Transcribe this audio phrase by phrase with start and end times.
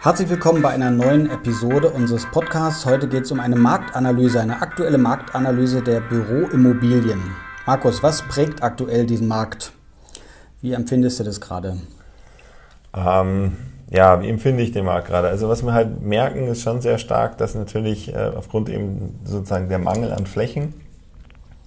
[0.00, 2.86] Herzlich willkommen bei einer neuen Episode unseres Podcasts.
[2.86, 7.20] Heute geht es um eine Marktanalyse, eine aktuelle Marktanalyse der Büroimmobilien.
[7.66, 9.72] Markus, was prägt aktuell diesen Markt?
[10.62, 11.78] Wie empfindest du das gerade?
[12.96, 13.56] Ähm,
[13.90, 15.26] ja, wie empfinde ich den Markt gerade?
[15.26, 19.68] Also was wir halt merken, ist schon sehr stark, dass natürlich äh, aufgrund eben sozusagen
[19.68, 20.74] der Mangel an Flächen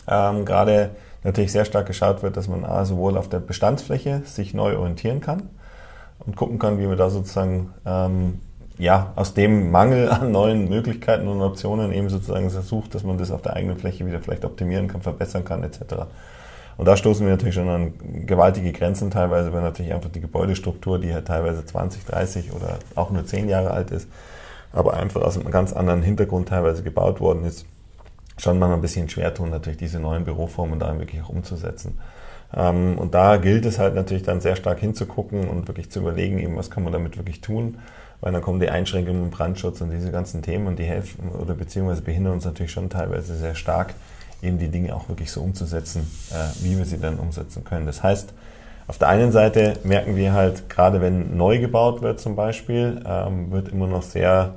[0.08, 0.92] ähm, gerade
[1.26, 5.20] natürlich sehr stark geschaut wird, dass man A, sowohl auf der Bestandsfläche sich neu orientieren
[5.20, 5.50] kann
[6.26, 8.40] und gucken kann, wie man da sozusagen ähm,
[8.78, 13.32] ja, aus dem Mangel an neuen Möglichkeiten und Optionen eben sozusagen versucht, dass man das
[13.32, 15.82] auf der eigenen Fläche wieder vielleicht optimieren kann, verbessern kann, etc.
[16.78, 17.94] Und da stoßen wir natürlich schon an
[18.26, 23.12] gewaltige Grenzen teilweise, weil natürlich einfach die Gebäudestruktur, die halt teilweise 20, 30 oder auch
[23.12, 24.08] nur 10 Jahre alt ist,
[24.74, 27.66] aber einfach aus einem ganz anderen Hintergrund teilweise gebaut worden ist,
[28.38, 32.00] schon mal ein bisschen schwer tun, natürlich diese neuen Büroformen da wirklich auch umzusetzen.
[32.56, 36.40] Ähm, und da gilt es halt natürlich dann sehr stark hinzugucken und wirklich zu überlegen,
[36.40, 37.80] eben, was kann man damit wirklich tun,
[38.20, 41.54] weil dann kommen die Einschränkungen im Brandschutz und diese ganzen Themen und die helfen oder
[41.54, 43.94] beziehungsweise behindern uns natürlich schon teilweise sehr stark,
[44.42, 47.86] eben die Dinge auch wirklich so umzusetzen, äh, wie wir sie dann umsetzen können.
[47.86, 48.34] Das heißt,
[48.88, 53.52] auf der einen Seite merken wir halt, gerade wenn neu gebaut wird zum Beispiel, ähm,
[53.52, 54.56] wird immer noch sehr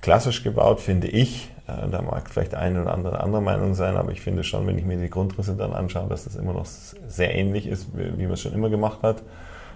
[0.00, 1.50] klassisch gebaut, finde ich.
[1.68, 4.78] Äh, da mag vielleicht eine oder andere andere Meinung sein, aber ich finde schon, wenn
[4.78, 8.32] ich mir die Grundrisse dann anschaue, dass das immer noch sehr ähnlich ist, wie, man
[8.32, 9.22] es schon immer gemacht hat.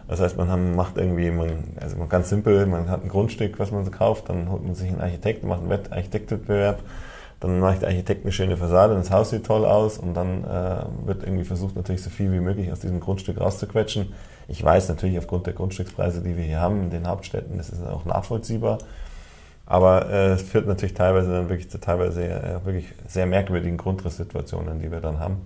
[0.08, 3.84] Das heißt, man macht irgendwie, man, also ganz simpel, man hat ein Grundstück, was man
[3.84, 6.80] so kauft, dann holt man sich einen Architekten, macht einen Architektwettbewerb,
[7.38, 11.06] dann macht der Architekt eine schöne Fassade, das Haus sieht toll aus und dann äh,
[11.06, 14.12] wird irgendwie versucht, natürlich so viel wie möglich aus diesem Grundstück rauszuquetschen.
[14.48, 17.86] Ich weiß natürlich aufgrund der Grundstückspreise, die wir hier haben in den Hauptstädten, das ist
[17.86, 18.78] auch nachvollziehbar.
[19.66, 24.80] Aber äh, es führt natürlich teilweise dann wirklich zu teilweise äh, wirklich sehr merkwürdigen Grundrisssituationen,
[24.80, 25.42] die wir dann haben.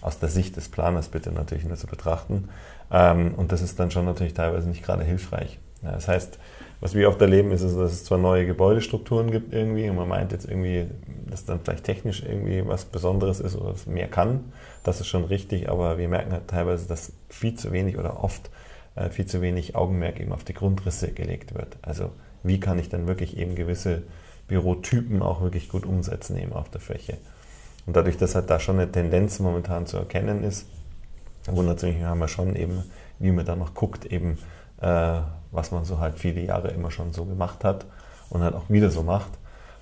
[0.00, 2.48] Aus der Sicht des Planers bitte natürlich nur zu betrachten.
[2.90, 5.58] Ähm, und das ist dann schon natürlich teilweise nicht gerade hilfreich.
[5.82, 6.38] Ja, das heißt,
[6.80, 10.32] was wir oft erleben, ist, dass es zwar neue Gebäudestrukturen gibt irgendwie und man meint
[10.32, 10.88] jetzt irgendwie,
[11.30, 14.52] dass dann vielleicht technisch irgendwie was Besonderes ist oder es mehr kann.
[14.82, 18.50] Das ist schon richtig, aber wir merken halt teilweise, dass viel zu wenig oder oft
[18.96, 21.76] äh, viel zu wenig Augenmerk eben auf die Grundrisse gelegt wird.
[21.82, 22.10] Also
[22.42, 24.02] wie kann ich dann wirklich eben gewisse
[24.48, 27.18] Bürotypen auch wirklich gut umsetzen eben auf der Fläche.
[27.86, 30.66] Und dadurch, dass halt da schon eine Tendenz momentan zu erkennen ist,
[31.46, 32.84] wundert mich, haben wir schon eben,
[33.18, 34.38] wie man da noch guckt, eben,
[34.80, 35.20] äh,
[35.50, 37.86] was man so halt viele Jahre immer schon so gemacht hat
[38.30, 39.30] und halt auch wieder so macht,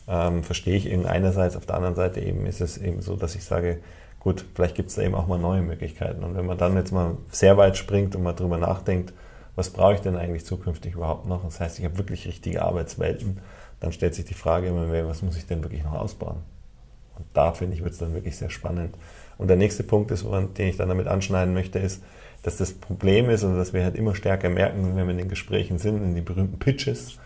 [0.09, 3.35] ähm, verstehe ich eben einerseits, auf der anderen Seite eben ist es eben so, dass
[3.35, 3.81] ich sage,
[4.19, 6.25] gut, vielleicht gibt es da eben auch mal neue Möglichkeiten.
[6.25, 9.13] Und wenn man dann jetzt mal sehr weit springt und mal drüber nachdenkt,
[9.61, 11.45] was brauche ich denn eigentlich zukünftig überhaupt noch?
[11.45, 13.41] Das heißt, ich habe wirklich richtige Arbeitswelten.
[13.79, 16.39] Dann stellt sich die Frage immer mehr, was muss ich denn wirklich noch ausbauen?
[17.17, 18.97] Und da finde ich, wird es dann wirklich sehr spannend.
[19.37, 22.03] Und der nächste Punkt ist, den ich dann damit anschneiden möchte, ist,
[22.43, 25.29] dass das Problem ist und dass wir halt immer stärker merken, wenn wir in den
[25.29, 27.19] Gesprächen sind, in den berühmten Pitches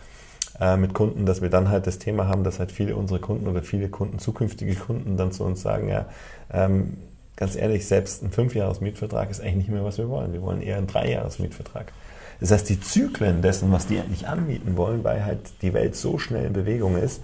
[0.59, 3.47] äh, mit Kunden, dass wir dann halt das Thema haben, dass halt viele unserer Kunden
[3.47, 6.05] oder viele Kunden, zukünftige Kunden dann zu uns sagen, ja,
[6.51, 6.97] ähm,
[7.37, 10.33] ganz ehrlich, selbst ein Fünfjahres-Mietvertrag ist eigentlich nicht mehr, was wir wollen.
[10.33, 11.93] Wir wollen eher einen Dreijahres-Mietvertrag.
[12.39, 16.17] Das heißt, die Zyklen dessen, was die eigentlich anmieten wollen, weil halt die Welt so
[16.17, 17.21] schnell in Bewegung ist,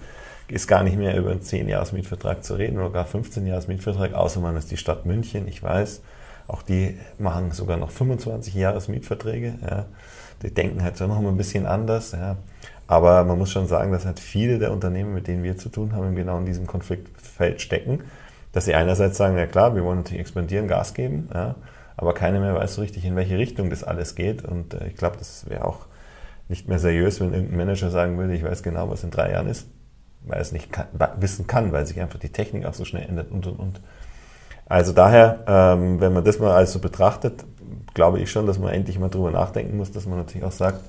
[0.48, 4.70] ist gar nicht mehr über einen 10-Jahres-Mietvertrag zu reden oder gar 15-Jahres-Mietvertrag, außer man ist
[4.70, 6.02] die Stadt München, ich weiß.
[6.48, 9.54] Auch die machen sogar noch 25-Jahres-Mietverträge.
[9.62, 9.86] Ja.
[10.42, 12.12] Die denken halt so noch ein bisschen anders.
[12.12, 12.36] Ja.
[12.86, 15.94] Aber man muss schon sagen, dass halt viele der Unternehmen, mit denen wir zu tun
[15.94, 18.00] haben, genau in diesem Konfliktfeld stecken.
[18.52, 21.28] Dass sie einerseits sagen, ja klar, wir wollen natürlich expandieren, Gas geben.
[21.32, 21.54] Ja
[22.02, 24.44] aber keiner mehr weiß so richtig, in welche Richtung das alles geht.
[24.44, 25.86] Und äh, ich glaube, das wäre auch
[26.48, 29.46] nicht mehr seriös, wenn irgendein Manager sagen würde, ich weiß genau, was in drei Jahren
[29.46, 29.68] ist,
[30.22, 33.30] weil es nicht kann, wissen kann, weil sich einfach die Technik auch so schnell ändert
[33.30, 33.80] und und und.
[34.66, 37.44] Also daher, ähm, wenn man das mal alles so betrachtet,
[37.94, 40.80] glaube ich schon, dass man endlich mal drüber nachdenken muss, dass man natürlich auch sagt,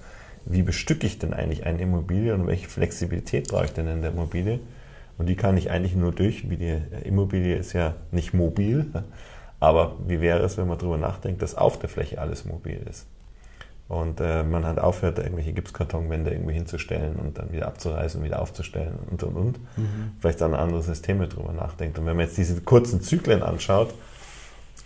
[0.45, 4.11] wie bestücke ich denn eigentlich eine Immobilie und welche Flexibilität brauche ich denn in der
[4.11, 4.59] Immobilie?
[5.19, 8.87] Und die kann ich eigentlich nur durch, wie die Immobilie ist ja nicht mobil,
[9.63, 13.07] aber wie wäre es, wenn man darüber nachdenkt, dass auf der Fläche alles mobil ist?
[13.87, 18.95] Und äh, man halt aufhört, irgendwelche Gipskartonwände irgendwie hinzustellen und dann wieder abzureißen, wieder aufzustellen
[19.09, 19.59] und und und.
[19.77, 20.11] Mhm.
[20.19, 21.97] Vielleicht dann andere Systeme drüber nachdenkt.
[21.97, 23.93] Und wenn man jetzt diese kurzen Zyklen anschaut,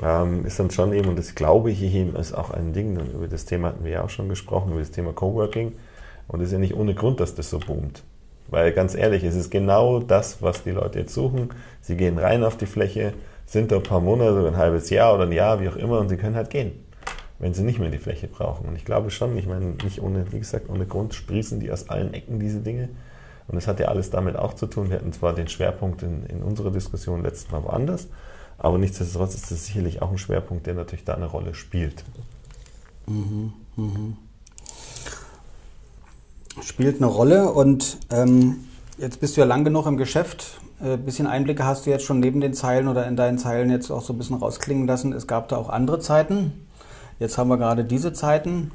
[0.03, 3.27] ähm, ist dann schon eben, und das glaube ich eben, ist auch ein Ding, über
[3.27, 5.71] das Thema hatten wir ja auch schon gesprochen, über das Thema Coworking.
[6.27, 8.03] Und es ist ja nicht ohne Grund, dass das so boomt.
[8.49, 11.49] Weil ganz ehrlich, es ist genau das, was die Leute jetzt suchen.
[11.81, 13.13] Sie gehen rein auf die Fläche,
[13.47, 15.99] sind da ein paar Monate oder ein halbes Jahr oder ein Jahr, wie auch immer,
[15.99, 16.73] und sie können halt gehen,
[17.39, 18.67] wenn sie nicht mehr die Fläche brauchen.
[18.67, 21.89] Und ich glaube schon, ich meine, nicht ohne, wie gesagt, ohne Grund sprießen die aus
[21.89, 22.89] allen Ecken diese Dinge.
[23.47, 24.89] Und das hat ja alles damit auch zu tun.
[24.89, 28.09] Wir hatten zwar den Schwerpunkt in, in unserer Diskussion letztes Mal woanders,
[28.57, 32.03] aber nichtsdestotrotz ist das sicherlich auch ein Schwerpunkt, der natürlich da eine Rolle spielt.
[33.05, 34.17] Mhm, mhm.
[36.61, 38.65] spielt eine Rolle und ähm,
[38.97, 40.59] jetzt bist du ja lang genug im Geschäft.
[40.79, 43.71] Ein äh, bisschen Einblicke hast du jetzt schon neben den Zeilen oder in deinen Zeilen
[43.71, 45.11] jetzt auch so ein bisschen rausklingen lassen.
[45.11, 46.67] Es gab da auch andere Zeiten.
[47.19, 48.71] Jetzt haben wir gerade diese Zeiten.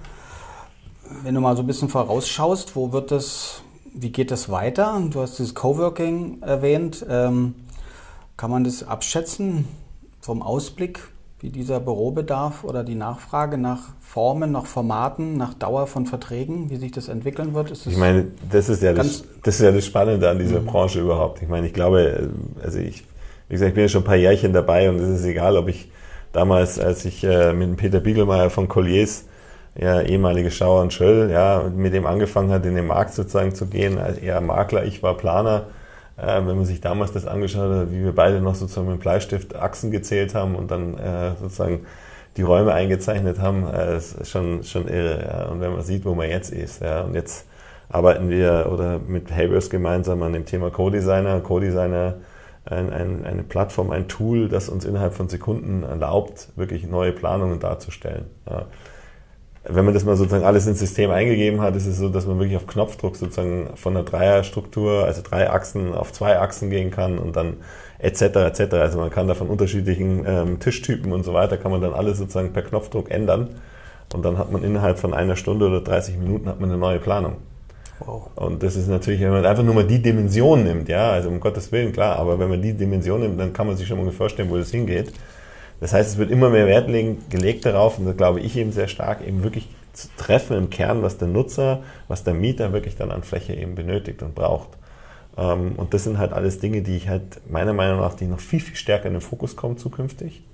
[1.22, 3.62] Wenn du mal so ein bisschen vorausschaust, wo wird das,
[3.93, 5.00] wie geht das weiter?
[5.10, 7.06] Du hast dieses Coworking erwähnt.
[7.08, 7.54] Ähm,
[8.37, 9.69] kann man das abschätzen
[10.20, 11.08] vom Ausblick,
[11.43, 16.77] wie dieser Bürobedarf oder die Nachfrage nach Formen, nach Formaten, nach Dauer von Verträgen, wie
[16.77, 17.73] sich das entwickeln wird?
[17.73, 20.67] ich meine, das ist, ja das, das ist ja das Spannende an dieser mhm.
[20.67, 21.43] Branche überhaupt.
[21.43, 22.31] Ich meine, ich glaube,
[22.62, 23.05] also ich,
[23.49, 25.69] wie gesagt, ich bin ja schon ein paar Jährchen dabei und es ist egal, ob
[25.69, 25.91] ich
[26.33, 29.25] damals, als ich äh, mit Peter Biegelmeier von Colliers,
[29.75, 33.67] ja, ehemalige Schauer und Schöll, ja, mit dem angefangen hat, in den Markt sozusagen zu
[33.67, 35.65] gehen, er Makler, ich war Planer,
[36.26, 39.56] wenn man sich damals das angeschaut hat, wie wir beide noch sozusagen mit dem Bleistift
[39.56, 41.86] Achsen gezählt haben und dann äh, sozusagen
[42.36, 45.24] die Räume eingezeichnet haben, äh, ist schon, schon irre.
[45.26, 45.46] Ja.
[45.46, 47.46] Und wenn man sieht, wo man jetzt ist, ja, und jetzt
[47.88, 51.40] arbeiten wir oder mit Habers gemeinsam an dem Thema Co-Designer.
[51.40, 52.14] Co-Designer
[52.64, 57.58] ein, ein, eine Plattform, ein Tool, das uns innerhalb von Sekunden erlaubt, wirklich neue Planungen
[57.58, 58.26] darzustellen.
[58.48, 58.66] Ja
[59.64, 62.38] wenn man das mal sozusagen alles ins System eingegeben hat, ist es so, dass man
[62.38, 67.19] wirklich auf Knopfdruck sozusagen von einer Dreierstruktur, also drei Achsen auf zwei Achsen gehen kann
[67.19, 67.59] und dann
[68.00, 68.23] etc.
[68.23, 68.75] etc.
[68.75, 72.19] Also man kann da von unterschiedlichen ähm, Tischtypen und so weiter, kann man dann alles
[72.19, 73.50] sozusagen per Knopfdruck ändern
[74.12, 76.99] und dann hat man innerhalb von einer Stunde oder 30 Minuten hat man eine neue
[76.99, 77.37] Planung.
[78.00, 78.31] Wow.
[78.35, 81.38] Und das ist natürlich, wenn man einfach nur mal die Dimension nimmt, ja, also um
[81.38, 84.11] Gottes Willen, klar, aber wenn man die Dimension nimmt, dann kann man sich schon mal
[84.11, 85.12] vorstellen, wo das hingeht.
[85.82, 86.87] Das heißt, es wird immer mehr Wert
[87.29, 91.02] gelegt darauf, und da glaube ich eben sehr stark, eben wirklich zu treffen im Kern,
[91.02, 94.69] was der Nutzer, was der Mieter wirklich dann an Fläche eben benötigt und braucht.
[95.37, 98.38] Ähm, und das sind halt alles Dinge, die ich halt meiner Meinung nach, die noch
[98.38, 100.44] viel, viel stärker in den Fokus kommen zukünftig,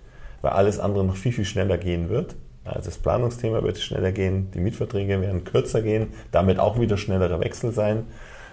[0.40, 2.34] weil alles andere noch viel, viel schneller gehen wird.
[2.64, 7.38] Also das Planungsthema wird schneller gehen, die Mietverträge werden kürzer gehen, damit auch wieder schnellere
[7.40, 8.04] Wechsel sein.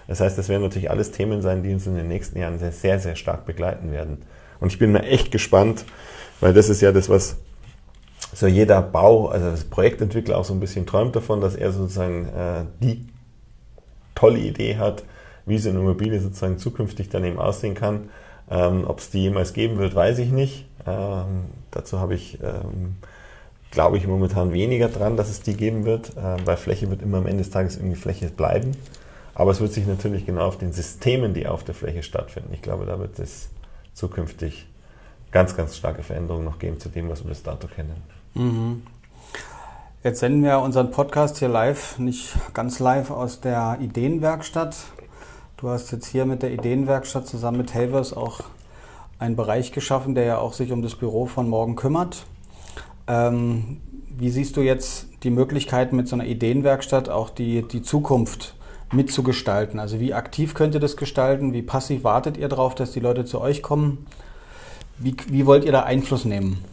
[0.08, 2.72] Das heißt, das werden natürlich alles Themen sein, die uns in den nächsten Jahren sehr,
[2.72, 4.18] sehr, sehr stark begleiten werden.
[4.60, 5.86] Und ich bin mir echt gespannt,
[6.40, 7.36] weil das ist ja das, was
[8.34, 12.26] so jeder Bau, also das Projektentwickler auch so ein bisschen träumt davon, dass er sozusagen
[12.28, 13.06] äh, die
[14.14, 15.04] tolle Idee hat,
[15.46, 18.10] wie so eine Immobilie sozusagen zukünftig dann eben aussehen kann.
[18.50, 20.66] Ähm, Ob es die jemals geben wird, weiß ich nicht.
[20.86, 22.96] Ähm, dazu habe ich, ähm,
[23.70, 27.18] glaube ich, momentan weniger dran, dass es die geben wird, äh, weil Fläche wird immer
[27.18, 28.72] am Ende des Tages irgendwie Fläche bleiben.
[29.34, 32.54] Aber es wird sich natürlich genau auf den Systemen, die auf der Fläche stattfinden.
[32.54, 33.50] Ich glaube, da wird es
[33.92, 34.66] zukünftig
[35.30, 37.96] ganz, ganz starke Veränderungen noch geben zu dem, was wir bis dato kennen.
[38.34, 38.82] Mhm.
[40.02, 44.76] Jetzt senden wir unseren Podcast hier live, nicht ganz live aus der Ideenwerkstatt.
[45.56, 48.40] Du hast jetzt hier mit der Ideenwerkstatt zusammen mit Havers auch
[49.18, 52.26] einen Bereich geschaffen, der ja auch sich um das Büro von morgen kümmert.
[53.08, 53.80] Ähm,
[54.18, 58.54] wie siehst du jetzt die Möglichkeiten mit so einer Ideenwerkstatt auch die, die Zukunft
[58.92, 59.80] mitzugestalten?
[59.80, 61.52] Also wie aktiv könnt ihr das gestalten?
[61.52, 64.06] Wie passiv wartet ihr darauf, dass die Leute zu euch kommen?
[64.98, 66.64] Wie, wie wollt ihr da Einfluss nehmen?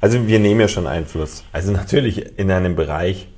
[0.00, 1.42] Also wir nehmen ja schon Einfluss.
[1.52, 3.28] Also natürlich in einem Bereich,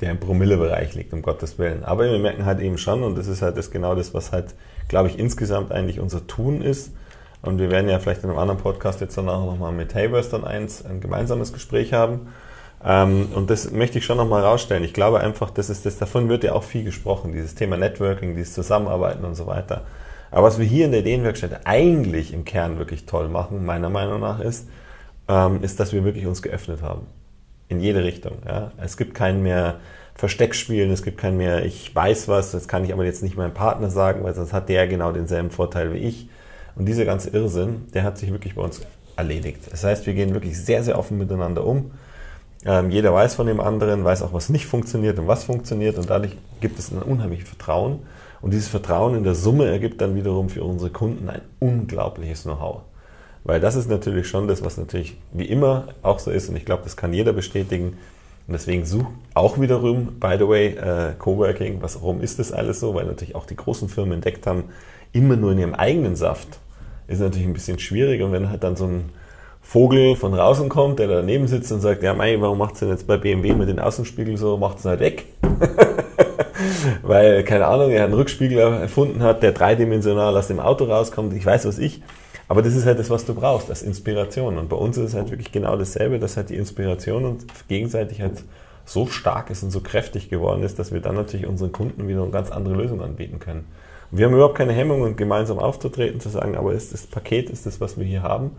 [0.00, 1.84] der im Promillebereich liegt, um Gottes Willen.
[1.84, 4.54] Aber wir merken halt eben schon, und das ist halt das genau das, was halt,
[4.88, 6.92] glaube ich, insgesamt eigentlich unser Tun ist.
[7.42, 10.44] Und wir werden ja vielleicht in einem anderen Podcast jetzt danach nochmal mit Havers dann
[10.44, 12.28] eins, ein gemeinsames Gespräch haben.
[12.84, 14.84] Ähm, und das möchte ich schon nochmal rausstellen.
[14.84, 18.34] Ich glaube einfach, das ist das, davon wird ja auch viel gesprochen, dieses Thema Networking,
[18.34, 19.82] dieses Zusammenarbeiten und so weiter.
[20.30, 24.20] Aber was wir hier in der Ideenwerkstatt eigentlich im Kern wirklich toll machen, meiner Meinung
[24.20, 24.68] nach, ist,
[25.28, 27.06] ähm, ist, dass wir wirklich uns geöffnet haben.
[27.68, 28.38] In jede Richtung.
[28.46, 28.72] Ja.
[28.78, 29.76] Es gibt keinen mehr
[30.14, 33.54] Versteckspielen, es gibt keinen mehr, ich weiß was, das kann ich aber jetzt nicht meinem
[33.54, 36.28] Partner sagen, weil sonst hat der genau denselben Vorteil wie ich.
[36.74, 38.80] Und dieser ganze Irrsinn, der hat sich wirklich bei uns
[39.16, 39.60] erledigt.
[39.70, 41.92] Das heißt, wir gehen wirklich sehr, sehr offen miteinander um.
[42.64, 46.10] Ähm, jeder weiß von dem anderen, weiß auch, was nicht funktioniert und was funktioniert und
[46.10, 48.00] dadurch gibt es ein unheimliches Vertrauen.
[48.40, 52.82] Und dieses Vertrauen in der Summe ergibt dann wiederum für unsere Kunden ein unglaubliches Know-how.
[53.44, 56.64] Weil das ist natürlich schon das, was natürlich wie immer auch so ist und ich
[56.64, 57.96] glaube, das kann jeder bestätigen.
[58.46, 62.80] Und deswegen such auch wiederum, by the way, äh, Coworking, was, warum ist das alles
[62.80, 62.94] so?
[62.94, 64.64] Weil natürlich auch die großen Firmen entdeckt haben,
[65.12, 66.58] immer nur in ihrem eigenen Saft
[67.08, 68.22] ist natürlich ein bisschen schwierig.
[68.22, 69.10] Und wenn halt dann so ein
[69.60, 72.88] Vogel von draußen kommt, der daneben sitzt und sagt, ja, mei, warum macht es denn
[72.88, 75.26] jetzt bei BMW mit den Außenspiegeln so, macht es halt weg.
[77.02, 81.44] weil, keine Ahnung, er einen Rückspiegel erfunden hat, der dreidimensional aus dem Auto rauskommt, ich
[81.44, 82.02] weiß was ich.
[82.48, 84.56] Aber das ist halt das, was du brauchst, als Inspiration.
[84.56, 88.22] Und bei uns ist es halt wirklich genau dasselbe, dass halt die Inspiration und gegenseitig
[88.22, 88.42] halt
[88.86, 92.22] so stark ist und so kräftig geworden ist, dass wir dann natürlich unseren Kunden wieder
[92.22, 93.66] eine ganz andere Lösung anbieten können.
[94.10, 97.66] Und wir haben überhaupt keine Hemmungen, gemeinsam aufzutreten, zu sagen, aber ist das Paket ist
[97.66, 98.52] das, was wir hier haben.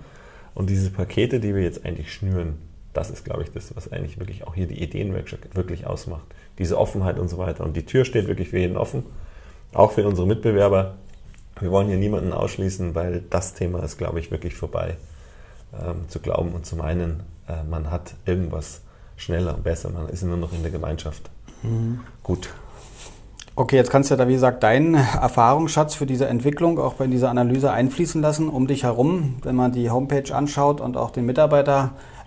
[0.53, 2.59] Und diese Pakete, die wir jetzt eigentlich schnüren,
[2.93, 6.25] das ist, glaube ich, das, was eigentlich wirklich auch hier die Ideenwerkstatt wirklich ausmacht.
[6.59, 7.63] Diese Offenheit und so weiter.
[7.63, 9.03] Und die Tür steht wirklich für jeden offen,
[9.73, 10.95] auch für unsere Mitbewerber.
[11.59, 14.97] Wir wollen hier niemanden ausschließen, weil das Thema ist, glaube ich, wirklich vorbei.
[15.73, 18.81] Ähm, zu glauben und zu meinen, äh, man hat irgendwas
[19.17, 21.29] schneller und besser, man ist nur noch in der Gemeinschaft.
[21.61, 21.99] Mhm.
[22.23, 22.49] Gut.
[23.55, 27.07] Okay, jetzt kannst du ja da, wie gesagt, deinen Erfahrungsschatz für diese Entwicklung auch bei
[27.07, 31.25] dieser Analyse einfließen lassen, um dich herum, wenn man die Homepage anschaut und auch den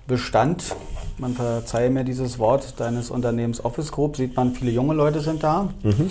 [0.07, 0.77] Mitarbeiterbestand.
[1.19, 5.43] Man verzeihe mir dieses Wort deines Unternehmens Office Group, sieht man, viele junge Leute sind
[5.43, 5.69] da.
[5.83, 6.11] Mhm.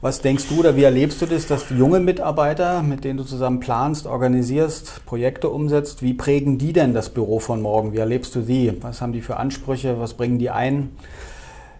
[0.00, 3.60] Was denkst du oder wie erlebst du das, dass junge Mitarbeiter, mit denen du zusammen
[3.60, 7.92] planst, organisierst, Projekte umsetzt, wie prägen die denn das Büro von morgen?
[7.92, 8.72] Wie erlebst du sie?
[8.80, 10.00] Was haben die für Ansprüche?
[10.00, 10.90] Was bringen die ein?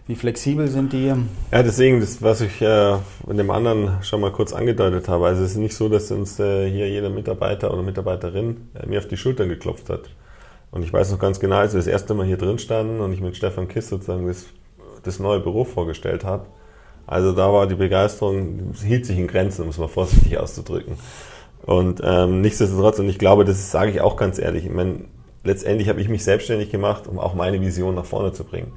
[0.07, 1.07] Wie flexibel sind die?
[1.51, 2.93] Ja, deswegen, das, was ich äh,
[3.27, 5.27] in dem anderen schon mal kurz angedeutet habe.
[5.27, 8.99] Also es ist nicht so, dass uns äh, hier jeder Mitarbeiter oder Mitarbeiterin äh, mir
[8.99, 10.09] auf die Schultern geklopft hat.
[10.73, 13.13] Und ich weiß noch ganz genau, als wir das erste Mal hier drin standen und
[13.13, 14.47] ich mit Stefan Kiss sozusagen das,
[15.03, 16.47] das neue Büro vorgestellt habe.
[17.05, 20.97] Also da war die Begeisterung, hielt sich in Grenzen, um es mal vorsichtig auszudrücken.
[21.61, 25.01] Und ähm, nichtsdestotrotz, und ich glaube, das sage ich auch ganz ehrlich, ich meine,
[25.43, 28.73] letztendlich habe ich mich selbstständig gemacht, um auch meine Vision nach vorne zu bringen.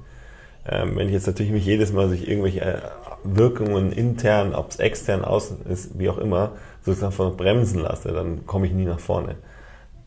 [0.68, 2.78] Ähm, wenn ich jetzt natürlich mich jedes Mal durch irgendwelche äh,
[3.24, 6.52] Wirkungen intern, ob es extern, außen ist, wie auch immer,
[6.84, 9.36] sozusagen von bremsen lasse, dann komme ich nie nach vorne.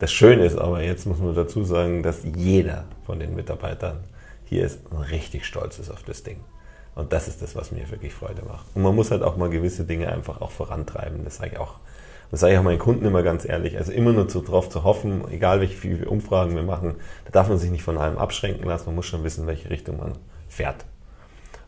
[0.00, 3.98] Das Schöne ist aber, jetzt muss man dazu sagen, dass jeder von den Mitarbeitern
[4.46, 6.38] hier ist und richtig stolz ist auf das Ding.
[6.94, 8.64] Und das ist das, was mir wirklich Freude macht.
[8.74, 11.22] Und man muss halt auch mal gewisse Dinge einfach auch vorantreiben.
[11.24, 11.74] Das sage ich auch,
[12.30, 13.76] das sage ich auch meinen Kunden immer ganz ehrlich.
[13.76, 16.94] Also immer nur darauf zu hoffen, egal welche viele Umfragen wir machen,
[17.26, 18.86] da darf man sich nicht von allem abschränken lassen.
[18.86, 20.12] Man muss schon wissen, welche Richtung man
[20.48, 20.86] fährt.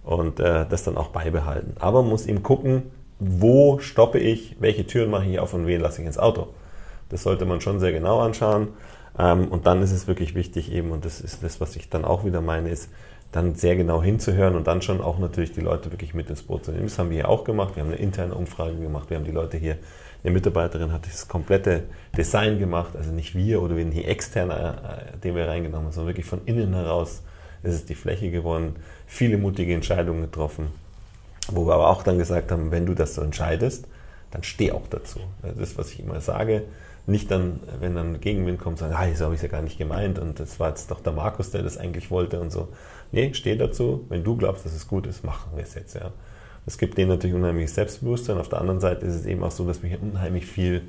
[0.05, 1.75] Und äh, das dann auch beibehalten.
[1.81, 2.85] Aber man muss eben gucken,
[3.19, 6.49] wo stoppe ich, welche Türen mache ich auf und wen lasse ich ins Auto.
[7.13, 8.69] Das sollte man schon sehr genau anschauen.
[9.17, 12.05] Ähm, und dann ist es wirklich wichtig eben, und das ist das, was ich dann
[12.05, 12.91] auch wieder meine, ist,
[13.31, 16.65] dann sehr genau hinzuhören und dann schon auch natürlich die Leute wirklich mit ins Boot
[16.65, 16.85] zu nehmen.
[16.85, 17.77] Das haben wir hier auch gemacht.
[17.77, 19.09] Wir haben eine interne Umfrage gemacht.
[19.09, 19.79] Wir haben die Leute hier,
[20.25, 21.85] eine Mitarbeiterin hat das komplette
[22.17, 26.11] Design gemacht, also nicht wir oder wir die externe, äh, den wir reingenommen haben, sondern
[26.11, 27.23] wirklich von innen heraus
[27.63, 28.77] es ist die Fläche geworden,
[29.07, 30.69] viele mutige Entscheidungen getroffen,
[31.51, 33.87] wo wir aber auch dann gesagt haben, wenn du das so entscheidest,
[34.31, 35.21] dann steh auch dazu.
[35.43, 36.65] Das, was ich immer sage,
[37.07, 39.79] nicht dann, wenn dann Gegenwind kommt, sagen, ah, so habe ich es ja gar nicht
[39.79, 42.69] gemeint und das war jetzt doch der Markus, der das eigentlich wollte und so.
[43.11, 44.05] Nee, steh dazu.
[44.09, 46.13] Wenn du glaubst, dass es gut ist, machen wir es jetzt, ja.
[46.65, 48.39] Es gibt denen natürlich unheimliches Selbstbewusstsein.
[48.39, 50.83] Auf der anderen Seite ist es eben auch so, dass wir hier unheimlich viel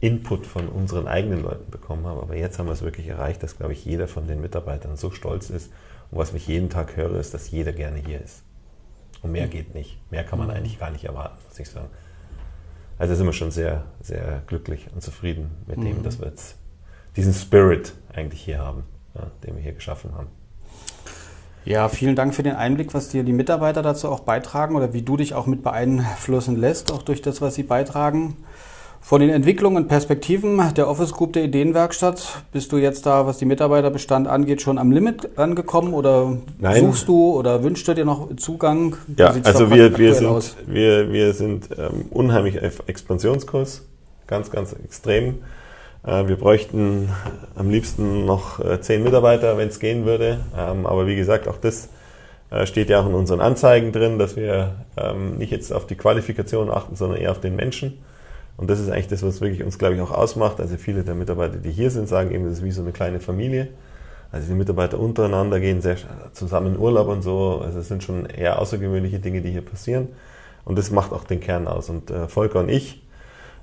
[0.00, 2.20] Input von unseren eigenen Leuten bekommen haben.
[2.20, 5.10] Aber jetzt haben wir es wirklich erreicht, dass, glaube ich, jeder von den Mitarbeitern so
[5.10, 5.70] stolz ist
[6.10, 8.42] und was ich jeden Tag höre, ist, dass jeder gerne hier ist.
[9.22, 9.98] Und mehr geht nicht.
[10.10, 11.88] Mehr kann man eigentlich gar nicht erwarten, muss ich sagen.
[12.98, 16.02] Also sind wir schon sehr, sehr glücklich und zufrieden mit dem, mhm.
[16.02, 16.56] dass wir jetzt
[17.16, 18.84] diesen Spirit eigentlich hier haben,
[19.14, 20.28] ja, den wir hier geschaffen haben.
[21.64, 25.02] Ja, vielen Dank für den Einblick, was dir die Mitarbeiter dazu auch beitragen oder wie
[25.02, 28.36] du dich auch mit beeinflussen lässt, auch durch das, was sie beitragen.
[29.06, 33.38] Von den Entwicklungen und Perspektiven der Office Group der Ideenwerkstatt, bist du jetzt da, was
[33.38, 36.80] die Mitarbeiterbestand angeht, schon am Limit angekommen oder Nein.
[36.80, 38.96] suchst du oder wünschst du dir noch Zugang?
[39.16, 43.86] Ja, also wir, wir, sind, wir, wir sind ähm, unheimlich auf Expansionskurs,
[44.26, 45.36] ganz, ganz extrem.
[46.04, 47.08] Äh, wir bräuchten
[47.54, 50.40] am liebsten noch äh, zehn Mitarbeiter, wenn es gehen würde.
[50.58, 51.90] Ähm, aber wie gesagt, auch das
[52.50, 55.94] äh, steht ja auch in unseren Anzeigen drin, dass wir ähm, nicht jetzt auf die
[55.94, 57.98] Qualifikation achten, sondern eher auf den Menschen.
[58.56, 60.60] Und das ist eigentlich das, was wirklich uns, glaube ich, auch ausmacht.
[60.60, 63.20] Also viele der Mitarbeiter, die hier sind, sagen eben, das ist wie so eine kleine
[63.20, 63.68] Familie.
[64.32, 65.96] Also die Mitarbeiter untereinander gehen sehr
[66.32, 67.60] zusammen in Urlaub und so.
[67.62, 70.08] Also es sind schon eher außergewöhnliche Dinge, die hier passieren.
[70.64, 71.90] Und das macht auch den Kern aus.
[71.90, 73.02] Und äh, Volker und ich,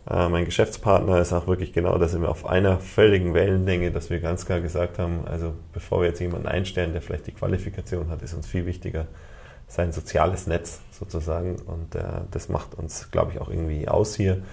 [0.10, 4.10] äh, mein Geschäftspartner, ist auch wirklich genau, da sind wir auf einer völligen Wellenlänge, dass
[4.10, 8.10] wir ganz klar gesagt haben, also bevor wir jetzt jemanden einstellen, der vielleicht die Qualifikation
[8.10, 9.08] hat, ist uns viel wichtiger
[9.68, 11.56] sein soziales Netz sozusagen.
[11.56, 14.44] Und äh, das macht uns, glaube ich, auch irgendwie aus hier.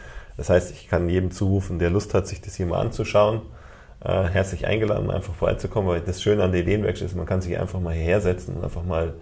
[0.41, 3.43] Das heißt, ich kann jedem zurufen, der Lust hat, sich das hier mal anzuschauen,
[4.03, 7.59] äh, herzlich eingeladen, einfach vorbeizukommen, weil das Schöne an der Ideenwerkstatt ist, man kann sich
[7.59, 9.13] einfach mal hierher setzen und einfach mal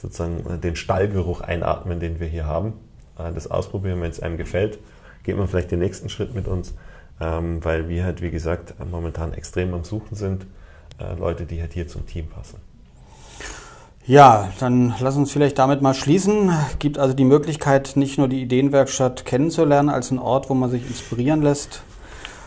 [0.00, 2.74] sozusagen den Stallgeruch einatmen, den wir hier haben.
[3.18, 4.78] Äh, das ausprobieren, wenn es einem gefällt,
[5.24, 6.72] geht man vielleicht den nächsten Schritt mit uns,
[7.20, 10.46] ähm, weil wir halt, wie gesagt, momentan extrem am Suchen sind,
[11.00, 12.60] äh, Leute, die halt hier zum Team passen.
[14.10, 16.50] Ja, dann lass uns vielleicht damit mal schließen.
[16.80, 20.84] Gibt also die Möglichkeit, nicht nur die Ideenwerkstatt kennenzulernen als einen Ort, wo man sich
[20.84, 21.84] inspirieren lässt,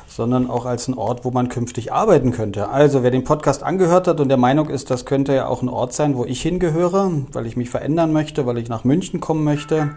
[0.09, 2.67] sondern auch als einen Ort, wo man künftig arbeiten könnte.
[2.67, 5.69] Also wer den Podcast angehört hat und der Meinung ist, das könnte ja auch ein
[5.69, 9.45] Ort sein, wo ich hingehöre, weil ich mich verändern möchte, weil ich nach München kommen
[9.45, 9.91] möchte,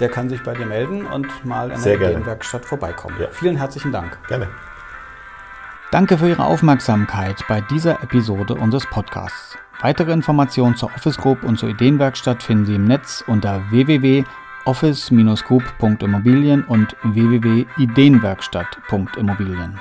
[0.00, 3.16] der kann sich bei dir melden und mal in der Ideenwerkstatt vorbeikommen.
[3.20, 3.28] Ja.
[3.30, 4.18] Vielen herzlichen Dank.
[4.26, 4.48] Gerne.
[5.94, 9.56] Danke für Ihre Aufmerksamkeit bei dieser Episode unseres Podcasts.
[9.80, 16.96] Weitere Informationen zur Office Group und zur Ideenwerkstatt finden Sie im Netz unter www.office-group.immobilien und
[17.04, 19.80] www.ideenwerkstatt.immobilien.